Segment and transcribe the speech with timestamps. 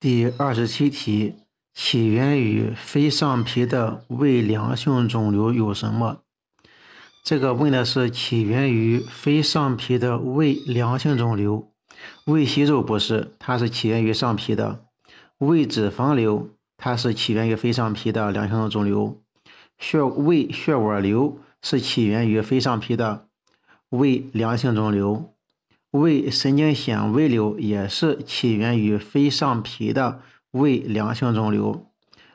[0.00, 1.34] 第二十七题，
[1.74, 6.22] 起源于非上皮的胃良性肿瘤有什么？
[7.22, 11.70] 这个问的是起源于非上皮的胃良性肿瘤。
[12.24, 14.86] 胃息肉不是，它是起源于上皮的。
[15.36, 16.48] 胃脂肪瘤，
[16.78, 19.20] 它是起源于非上皮的良性肿瘤。
[19.76, 23.26] 血胃血管瘤是起源于非上皮的
[23.90, 25.34] 胃良性肿瘤。
[25.90, 31.86] 胃神经纤维瘤也是起源于非上皮的胃良性肿瘤，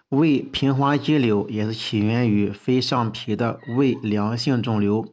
[0.10, 5.08] 胃平滑肌瘤也是起源于非上皮的胃良性肿瘤。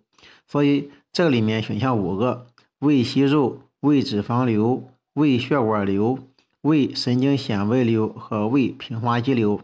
[0.45, 2.49] 所以这里面选项五个：
[2.81, 6.19] 胃息肉、胃脂肪瘤、胃血管瘤、
[6.63, 9.61] 胃神经纤维瘤和胃平滑肌瘤，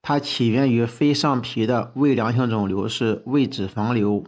[0.00, 4.24] 它起源于非上皮的胃良性肿瘤是胃脂肪瘤、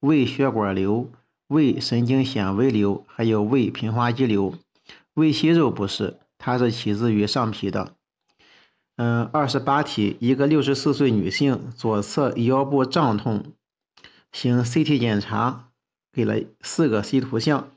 [0.00, 1.12] 胃血管瘤。
[1.54, 4.54] 胃神经纤维瘤，还有胃平滑肌瘤，
[5.14, 7.94] 胃息肉不是，它是起自于上皮的。
[8.96, 13.52] 嗯，二十八题，一个六十四岁女性左侧腰部胀痛，
[14.32, 15.68] 行 CT 检查，
[16.12, 17.70] 给了四个 C 图像，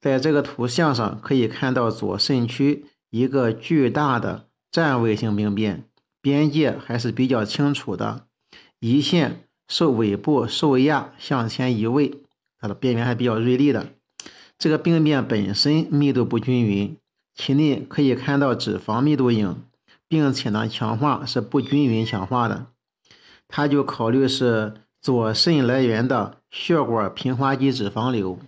[0.00, 5.82] 在这个图像上可以看到左肾区一个巨大的占位性病变，
[6.22, 8.26] 边界还是比较清楚的，
[8.80, 12.22] 胰腺受尾部受压向前移位。
[12.60, 13.90] 它的边缘还比较锐利的，
[14.58, 16.96] 这个病变本身密度不均匀，
[17.36, 19.62] 体内可以看到脂肪密度影，
[20.08, 22.66] 并且呢强化是不均匀强化的，
[23.46, 28.40] 他就考虑是左肾来源的血管平滑肌脂肪瘤。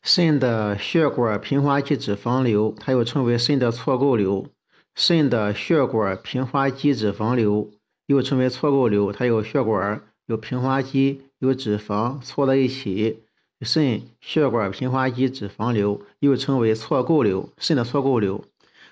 [0.00, 4.46] 肾的血管平滑肌脂肪瘤，它又称为肾的错构瘤，
[4.94, 7.68] 肾的血管平滑肌脂肪瘤
[8.06, 10.02] 又称为错构瘤，它有血管。
[10.26, 13.24] 有平滑肌，有脂肪错在一起，
[13.62, 18.44] 肾血管平滑肌脂肪瘤又称为错构瘤，肾的错构瘤，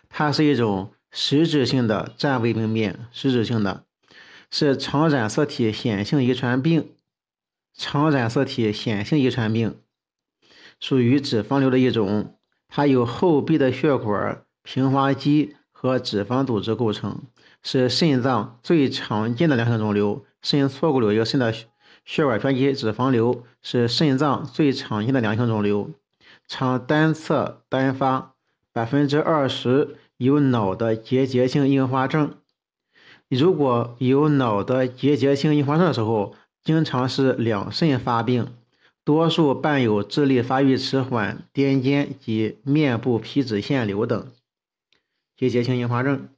[0.09, 3.85] 它是一种实质性的占位病变，实质性的，
[4.51, 6.89] 是常染色体显性遗传病，
[7.73, 9.77] 常染色体显性遗传病，
[10.81, 17.23] 属于脂肪瘤的一种，它由后壁的血管、平滑肌和脂肪组织构成，
[17.63, 20.25] 是肾脏最常见的良性肿瘤。
[20.43, 21.55] 肾错构瘤，一个肾的
[22.05, 25.91] 血管平滑肌脂肪瘤是肾脏最常见的良性肿瘤，
[26.49, 28.35] 常单侧单发，
[28.73, 32.35] 百分之二十有脑的结节性硬化症。
[33.29, 36.35] 如果有脑的结节性硬化症的时候，
[36.65, 38.49] 经常是两肾发病，
[39.05, 44.33] 多数伴有智力发育迟缓、癫痫及面部皮脂腺瘤等
[45.37, 46.29] 结节性硬化症。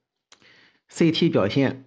[0.90, 1.86] CT 表现。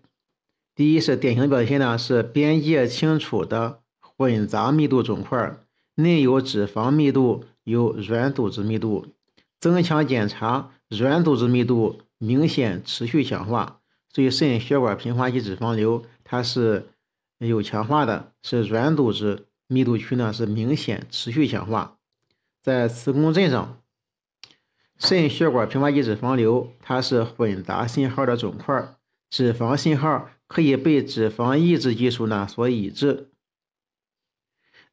[0.75, 5.58] 第一是典型表现呢，是边界清楚的混杂密度肿块，
[5.96, 9.08] 内有脂肪密度，有软组织密度。
[9.58, 13.80] 增强检查，软组织密度明显持续强化。
[14.09, 16.90] 所以肾血管平滑肌脂肪瘤它是
[17.38, 21.96] 有强化的，是软组织密度区呢是明显持续强化。
[22.62, 23.80] 在磁共振上，
[25.00, 28.97] 肾血管平滑肌脂肪瘤它是混杂信号的肿块，
[29.30, 30.30] 脂肪信号。
[30.55, 33.27] 可以被脂肪抑制技术呢所抑制。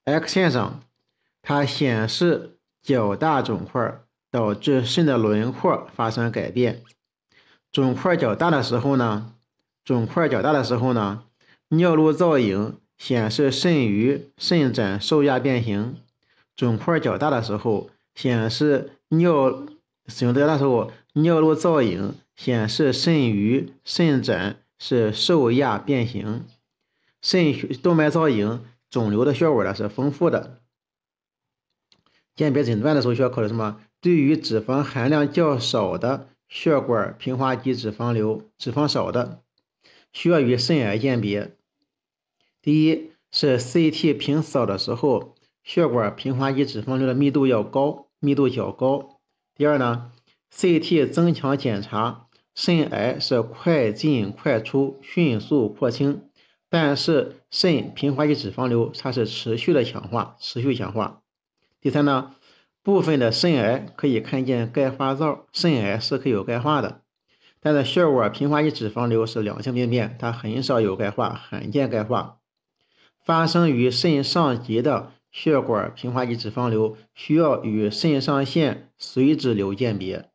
[0.02, 0.82] X 线上，
[1.40, 6.82] 它显示较大肿块导致肾的轮廓发生改变。
[7.70, 9.34] 肿块较大的时候呢，
[9.84, 11.22] 肿块较大的时候呢，
[11.68, 15.96] 尿路造影显示肾盂肾展受压变形。
[16.56, 19.64] 肿块较大的时候，显示尿
[20.08, 24.56] 使用较大时候，尿路造影显示肾盂肾展。
[24.84, 26.44] 是受压变形，
[27.20, 30.60] 肾动脉造影，肿瘤的血管呢是丰富的。
[32.34, 33.80] 鉴别诊断的时候需要考虑什么？
[34.00, 39.44] 对于脂肪含量较少的血管平滑肌脂肪瘤，脂肪少的，
[40.12, 41.56] 需要与肾癌鉴别。
[42.60, 49.20] 第一是 CT 平扫的时候，血管平滑肌脂肪瘤的密度要高，密度较高。
[49.54, 50.10] 第二呢
[50.52, 52.26] ，CT 增强检查。
[52.54, 56.22] 肾癌是快进快出，迅速扩清，
[56.68, 61.22] 但是肾平滑肌脂肪瘤它是持续的强化，持续强化。
[61.80, 62.34] 第三呢，
[62.82, 67.00] 部分的肾癌可以看见钙化灶，肾癌是可以有钙化的，
[67.60, 72.38] 但是血管平滑肌脂肪瘤是良性病变，它很少有钙化，罕见钙化。
[73.24, 80.31] 发生于肾上极的血管平滑肌脂肪瘤需要与肾上腺髓质瘤鉴别。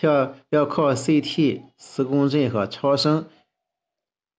[0.00, 3.26] 要要靠 CT、磁共振和超声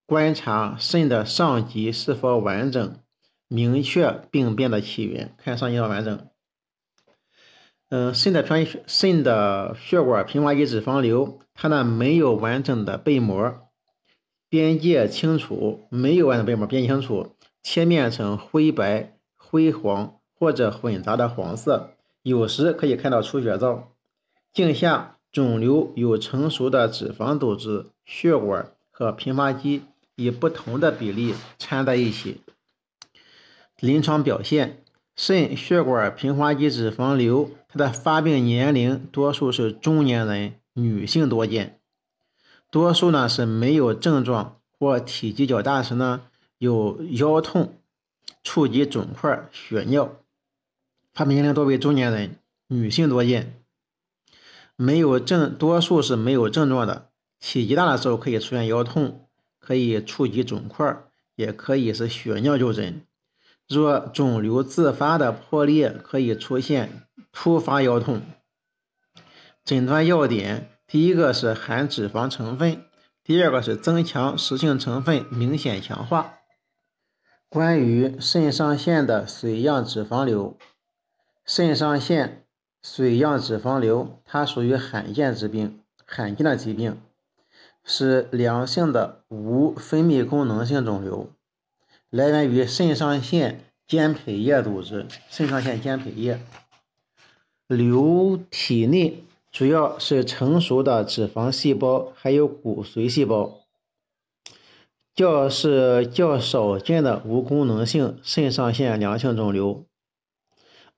[0.06, 3.00] 观察肾的上级是否完整，
[3.48, 5.36] 明确病变的起源。
[5.38, 6.28] 看上棘要完整。
[7.90, 13.68] 嗯，肾的穿肾的血管平滑肌脂肪瘤，它呢没有完整的背膜，
[14.48, 23.90] 边界清楚，没有完整背膜，边界清楚，切面呈灰白、灰黄或者混杂的黄色，有时可以看到出血灶。
[24.54, 29.84] 镜下肿瘤有成熟的脂肪组织、血管和平滑肌
[30.16, 32.42] 以不同的比例掺在一起。
[33.80, 34.84] 临床表现：
[35.16, 41.80] 肾血管平滑肌脂肪瘤，它的发病年龄多数是中年人，女性多见。
[42.72, 46.22] 多数呢是没有症状或体积较大时呢
[46.58, 47.76] 有腰痛、
[48.44, 50.18] 触及肿块、血尿。
[51.14, 52.38] 发病年龄多为中年人，
[52.68, 53.59] 女性多见。
[54.82, 57.10] 没有症，多数是没有症状的。
[57.38, 59.28] 体积大的时候可以出现腰痛，
[59.60, 61.04] 可以触及肿块，
[61.36, 63.06] 也可以是血尿就诊。
[63.68, 67.04] 若肿瘤自发的破裂，可以出现
[67.34, 68.22] 突发腰痛。
[69.66, 72.86] 诊断要点：第一个是含脂肪成分，
[73.22, 76.36] 第二个是增强实性成分明显强化。
[77.50, 80.58] 关于肾上腺的髓样脂肪瘤，
[81.46, 82.46] 肾上腺。
[82.84, 86.98] 髓样脂肪瘤，它属于罕见疾病，罕见的疾病
[87.84, 91.30] 是良性的无分泌功能性肿瘤，
[92.10, 95.06] 来源于肾上腺间胚叶组织。
[95.30, 96.40] 肾上腺间胚叶
[97.68, 103.60] 瘤体内主要是成熟的脂肪细胞，还有骨髓细胞，
[105.14, 109.84] 较是较少见的无功能性肾上腺良性肿瘤，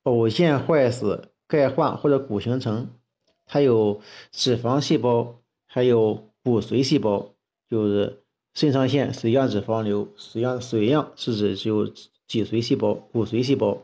[0.04, 1.31] 偶见坏死。
[1.52, 2.88] 钙化或者骨形成，
[3.46, 4.00] 它有
[4.32, 5.36] 脂肪细胞，
[5.68, 7.34] 还有骨髓细胞，
[7.70, 8.22] 就是
[8.54, 10.08] 肾上腺髓样脂肪瘤。
[10.18, 11.86] 髓样髓样是指只有
[12.26, 13.80] 脊髓细胞、骨髓细胞。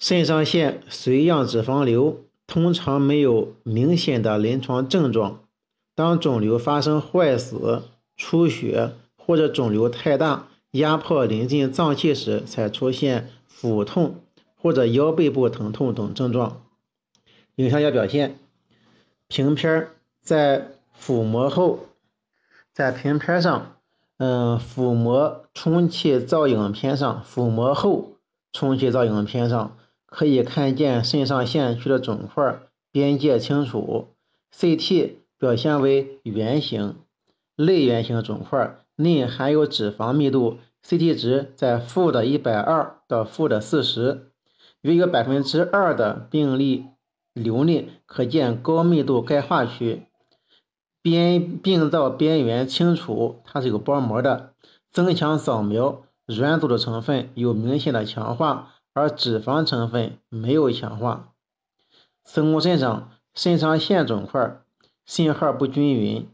[0.00, 5.44] 肾上腺髓样脂肪瘤通常没有明显的临床症状，
[5.94, 7.84] 当肿瘤发生坏死、
[8.16, 14.16] 出血或者肿瘤太大压迫临近脏器时，才出现腹痛。
[14.62, 16.62] 或者腰背部疼痛等症状。
[17.56, 18.38] 影像学表现：
[19.26, 19.88] 平片
[20.20, 21.80] 在腹膜后，
[22.72, 23.74] 在平片上，
[24.18, 28.12] 嗯，腹膜充气造影片上，腹膜后
[28.52, 29.76] 充气造影片上
[30.06, 32.60] 可以看见肾上腺区的肿块，
[32.92, 34.08] 边界清楚。
[34.56, 36.94] CT 表现为圆形、
[37.56, 44.28] 类圆形肿块，内含有脂肪密度，CT 值在负的一百二到负的四十。
[44.82, 46.86] 约有百分之二的病例
[47.32, 50.06] 瘤内可见高密度钙化区，
[51.00, 54.52] 边病灶边缘清楚，它是有包膜的。
[54.90, 61.32] 增强扫描，软组织成分有明显的强化，而脂肪成分没有强化。
[62.22, 64.60] 子宫肾上肾上腺肿块
[65.06, 66.28] 信号不均匀，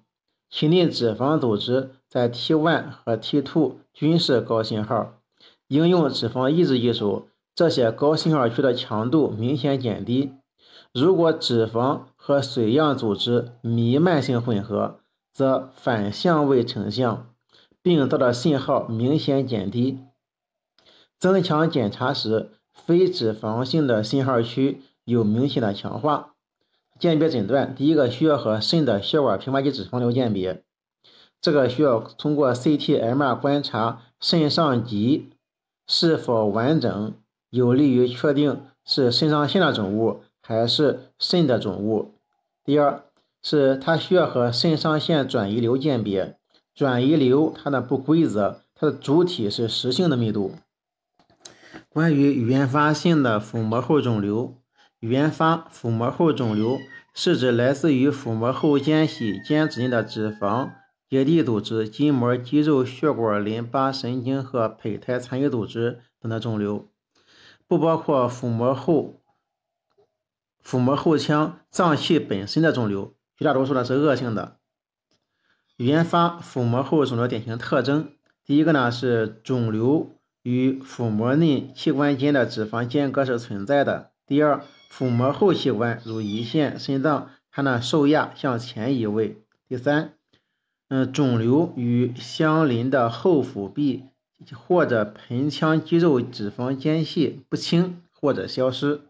[0.50, 5.21] 体内脂肪组织在 T1 和 T2 均是高信号，
[5.69, 7.29] 应用脂肪抑制技术。
[7.59, 10.33] 这些高信号区的强度明显减低。
[10.95, 15.01] 如果脂肪和水样组织弥漫性混合，
[15.33, 17.27] 则反相位成像，
[17.83, 19.99] 病灶的信号明显减低。
[21.19, 26.35] 增强检查时，非脂肪性的信号区有明显的强化。
[27.01, 30.62] 鉴别诊断，第一个需要和肾的血管平滑肌脂肪瘤鉴别，
[31.41, 35.31] 这个需要通过 CT、MR 观察肾上极
[35.88, 37.12] 是否完整。
[37.50, 42.14] 有利于确定是肾上腺的肿物还是肾的肿物。
[42.64, 43.05] 第二
[43.43, 46.38] 是它需要和肾上腺转移瘤鉴别，
[46.75, 50.52] 转移瘤它的不规则，它的主体是实性的密度。
[51.88, 54.55] 关于原发性的腹膜后肿瘤，
[55.00, 56.78] 原发腹膜后肿瘤
[57.14, 60.71] 是指来自于腹膜后间隙间质内的脂肪、
[61.09, 66.87] 结缔组织、筋膜、肌肉、血管、淋巴、神经和胚胎残余组织等的肿瘤。
[67.69, 69.21] 不包括腹膜后、
[70.63, 74.57] 腹膜后腔脏器本身的肿瘤，绝大多数呢是恶性的。
[75.77, 84.13] 原发腹膜后肿瘤典型特征，第一个呢是肿瘤与腹膜内器官间的脂肪间隔是存在的。
[84.27, 89.45] 第二，腹膜后器官如胰腺、肾脏，它呢受压向前移位。
[89.69, 90.15] 第三，
[90.89, 94.07] 嗯，肿瘤与相邻的后腹壁。
[94.54, 99.02] 或者盆腔肌肉脂肪间隙不清或者消失。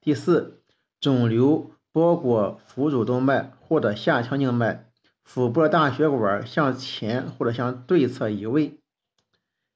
[0.00, 0.60] 第四，
[1.00, 4.86] 肿瘤包裹腹主动脉或者下腔静脉，
[5.22, 8.78] 腹部大血管向前或者向对侧移位。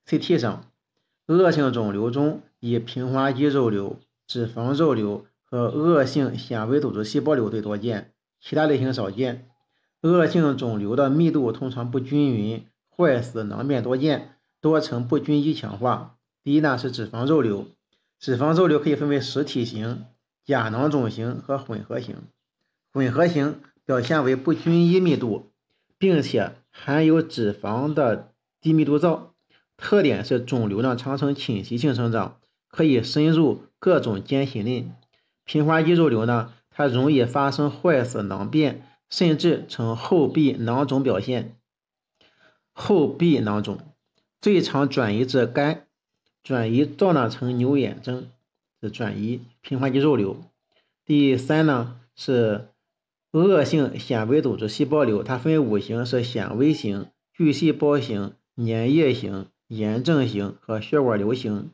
[0.06, 0.64] CT 上，
[1.26, 9.48] 恶性肿瘤中以平滑肌肉瘤、脂肪肉瘤和恶性纤维组织细胞瘤最多见，其他类型少见。
[10.02, 14.33] 恶性肿瘤的密度通常不均匀，坏死囊变多见，
[14.64, 16.16] 多呈不均一强化。
[16.42, 17.66] 第一呢是脂肪肉瘤，
[18.18, 20.06] 脂肪肉瘤可以分为实体型、
[20.42, 22.16] 假囊肿型和混合型。
[22.90, 25.50] 混合型表现为不均一密度，
[25.98, 29.34] 并且含有脂肪的低密度灶，
[29.76, 32.40] 特点是肿瘤呢常呈侵袭性生长，
[32.70, 34.90] 可以深入各种间隙内。
[35.44, 41.54] 平滑肌肉瘤呢，它容易发生坏死囊变，甚至呈后壁囊肿表现。
[42.72, 43.78] 后壁囊肿
[44.44, 45.86] 最常转移至肝。
[46.42, 48.28] 转移到呢呈牛眼症，
[48.78, 50.36] 是转移平滑肌肉瘤。
[51.06, 52.68] 第三呢是
[53.32, 61.70] 恶性纤维组织细胞瘤，它分五型，是纤维型、巨细胞型、粘液型、炎症型和血管瘤型。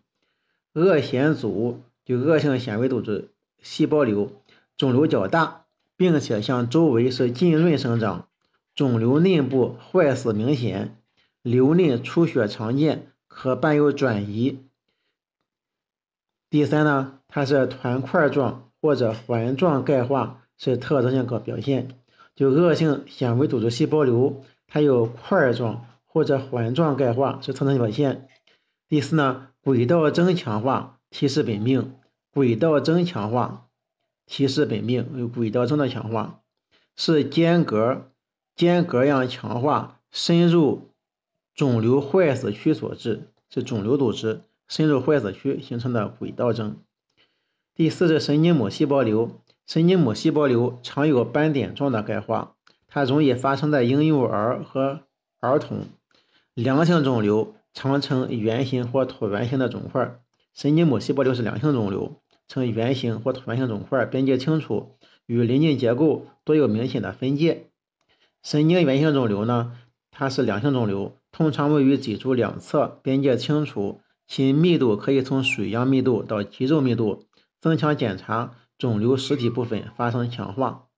[0.74, 4.30] 恶纤组就恶性纤维组织细胞瘤，
[4.76, 5.64] 肿瘤较大，
[5.96, 8.28] 并且向周围是浸润生长，
[8.76, 10.96] 肿瘤内部坏死明显，
[11.42, 13.06] 瘤内出血常见。
[13.32, 14.58] 可伴有转移。
[16.50, 21.96] 第三呢，它是团块状或者环状钙化，是特征性可表现。
[22.34, 28.28] 就恶性纤维组织细胞瘤，它有块状或者环状钙化，是特征性表现。
[28.88, 31.94] 第四呢，轨道增强化提示本病，
[32.32, 33.68] 轨道增强化
[34.26, 36.40] 提示本病有轨道征的强化，
[36.96, 38.10] 是间隔
[38.56, 40.89] 间隔样强化深入。
[41.60, 46.78] 肿瘤坏死区所致，是肿瘤组织深入坏死区形成的轨道征。
[47.74, 52.54] 第四是神经母细胞瘤，神经母细胞瘤常有斑点状的钙化，
[52.88, 55.00] 它容易发生在婴幼儿和
[55.40, 55.80] 儿童。
[56.54, 60.18] 良性肿瘤常呈圆形或椭圆形的肿块，
[60.54, 62.16] 神经母细胞瘤是良性肿瘤，
[62.48, 67.66] 呈圆形或椭圆形肿块，边界清楚，与邻近结构多有明显的分界。
[68.42, 69.76] 神经元性肿瘤呢，
[70.10, 71.12] 它是良性肿瘤。
[71.32, 77.26] 通常位于脊柱两侧，边界清楚，其密度可以从水样密度到肌肉密度。
[77.60, 80.88] 增强检查，肿瘤实体部分发生强化。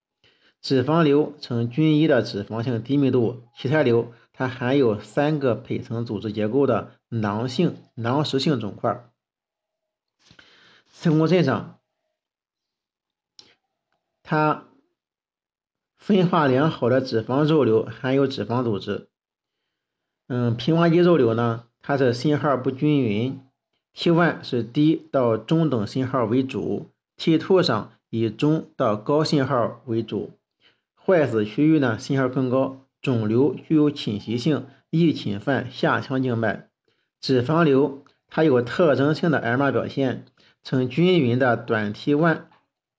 [0.60, 9.10] 脂肪瘤呈均一的脂肪性低密度，脐态瘤它含有三个胚层组织结构的囊性囊实性肿块。
[10.88, 11.80] 磁共振上，
[14.22, 14.68] 它
[15.96, 19.08] 分化良好的脂肪肉瘤含有脂肪组织。
[20.28, 23.38] 嗯，平滑肌肉瘤呢，它是信号不均匀
[23.94, 26.86] ，T1 是低到中等信号为主
[27.18, 30.30] ，T2 上以中到高信号为主。
[30.94, 36.68] 坏死区域呢，信号更高，肿瘤具有侵袭性，易侵犯下腔静脉。
[37.20, 40.24] 脂肪瘤它有特征性的 m 表现，
[40.62, 42.42] 呈均匀的短 T1、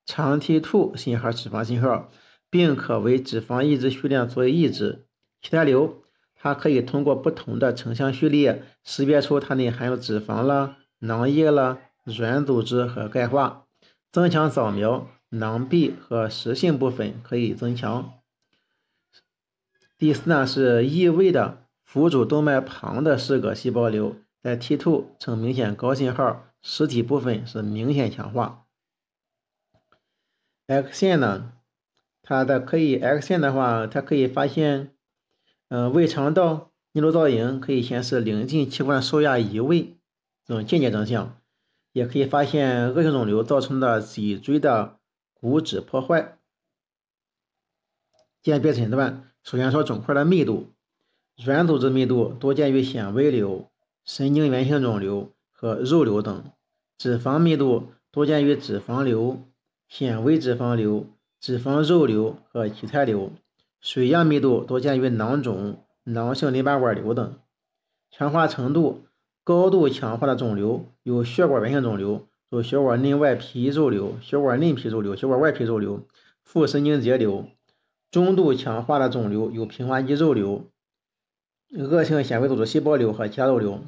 [0.05, 2.11] 长 T2 信号脂肪信号，
[2.51, 5.05] 并可为脂肪抑制序列作为抑制。
[5.41, 6.02] 其他瘤。
[6.43, 13.65] 它可以通过不同的成像序列识别出它内含有脂肪了、囊液了、软组织和钙化。
[14.11, 18.15] 增强扫描囊壁和实性部分可以增强。
[19.97, 28.65] 第四呢是异位的腹主动脉旁的室颌细胞瘤，在 T2 呈明显高信号，实体部分是明显强化。
[30.67, 31.53] X 线呢，
[32.21, 34.92] 它的可以 X 线的话，它可以发现。
[35.75, 39.97] 嗯，胃肠道逆流造影可以显示邻近器官受压移位
[40.45, 41.41] 这种间接征象，
[41.93, 44.99] 也可以发现恶性肿瘤造成的脊椎的
[45.33, 46.37] 骨质破坏。
[48.43, 50.67] 鉴别诊断，首先说肿块的密度，
[51.43, 53.71] 软组织密度多见于纤维瘤、
[54.05, 56.53] 神经元性肿瘤和肉瘤等；
[56.99, 59.41] 脂肪密度多见于脂肪瘤、
[59.87, 61.07] 纤维脂肪瘤、
[61.39, 63.31] 脂肪肉瘤和脐态瘤。
[63.83, 67.35] 水样密度多见于囊肿、囊性淋巴管瘤等。
[68.09, 69.03] 强化程度
[69.43, 76.07] 高度强化的肿瘤有血管源性肿瘤，如血管内外皮肉瘤、血管内皮肉瘤、血管外皮肉瘤、
[76.45, 77.45] 副神经节瘤。
[78.09, 80.63] 中度强化的肿瘤有平滑肌肉瘤、
[81.71, 83.81] 恶性纤维组织细胞瘤和其他肉瘤。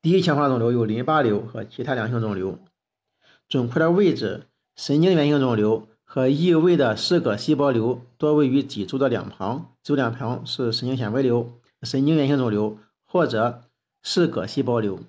[0.00, 2.58] 低强化肿瘤有淋巴瘤和其他良性肿瘤。
[3.46, 5.86] 肿块的位置，神经源性肿瘤。
[6.08, 13.64] 和异位的室颌细胞瘤多位于脊柱的两旁，脊柱两旁是神经纤维瘤、神经元性肿瘤或者
[14.02, 15.00] 室颌细胞瘤。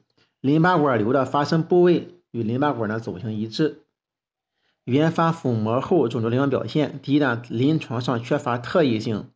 [0.41, 3.83] 淋巴管瘤的发生部位与淋巴管的走向一致。
[4.85, 9.29] 原发腹膜后肿瘤临床表现：第一呢，临床上缺乏特异性，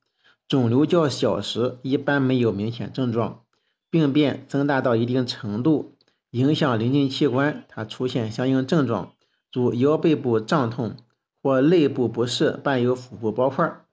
[0.47, 3.43] 肿瘤较小时一般没有明显症状，
[3.89, 5.93] 病变增大到一定程度，
[6.31, 9.13] 影响邻近器官，它出现相应症状，
[9.53, 10.95] 如腰背部胀痛
[11.41, 13.83] 或肋部不适，伴有腹部包块。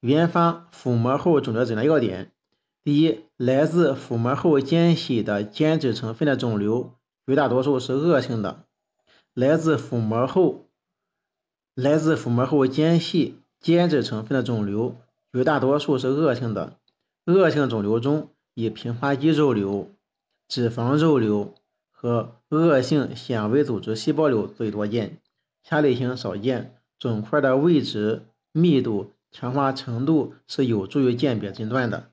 [0.00, 2.32] 原发腹膜后肿瘤诊断要点：
[2.84, 6.94] 第一，来自腹膜后间隙的间质成分的肿瘤，
[7.26, 8.64] 绝大多数是恶性的。
[9.34, 10.66] 来自腹膜后，
[11.74, 14.96] 来自腹膜后间隙间质成分的肿瘤，
[15.32, 16.78] 绝大多数是恶性的。
[17.26, 19.90] 恶性肿瘤中，以平滑肌肉瘤。
[20.48, 21.54] 脂肪肉瘤
[21.90, 25.20] 和恶性纤维组织细胞瘤最多见，
[25.68, 26.76] 下类型少见。
[26.96, 32.12] 肿块的位置、密度、强化程度是有助于鉴别诊断的。